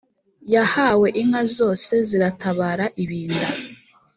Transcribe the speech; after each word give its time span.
yahawe 0.53 1.07
inka 1.21 1.43
zose 1.55 1.93
ziratabara 2.07 2.85
ibinda. 3.03 3.47